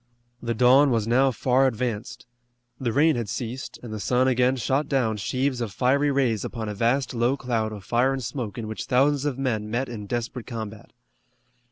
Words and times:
The 0.41 0.55
dawn 0.55 0.89
was 0.89 1.05
now 1.07 1.29
far 1.29 1.67
advanced. 1.67 2.25
The 2.79 2.91
rain 2.91 3.15
had 3.15 3.29
ceased, 3.29 3.77
and 3.83 3.93
the 3.93 3.99
sun 3.99 4.27
again 4.27 4.55
shot 4.55 4.87
down 4.89 5.17
sheaves 5.17 5.61
of 5.61 5.71
fiery 5.71 6.09
rays 6.09 6.43
upon 6.43 6.67
a 6.67 6.73
vast 6.73 7.13
low 7.13 7.37
cloud 7.37 7.71
of 7.71 7.83
fire 7.83 8.11
and 8.11 8.23
smoke 8.23 8.57
in 8.57 8.67
which 8.67 8.85
thousands 8.85 9.25
of 9.25 9.37
men 9.37 9.69
met 9.69 9.89
in 9.89 10.07
desperate 10.07 10.47
combat. 10.47 10.89